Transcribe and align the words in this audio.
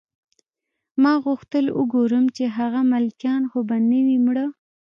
ما 1.01 1.13
غوښتل 1.25 1.65
وګورم 1.79 2.25
چې 2.35 2.43
هغه 2.57 2.81
ملکیان 2.93 3.43
خو 3.51 3.59
به 3.67 3.75
نه 3.89 3.99
وي 4.05 4.17
مړه 4.25 4.45